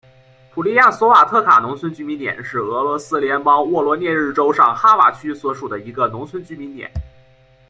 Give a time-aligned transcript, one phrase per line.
[0.49, 6.91] 普利亚索瓦特卡农村居民点是俄罗斯联邦沃罗涅日州上哈瓦区所属的一个农村居民点。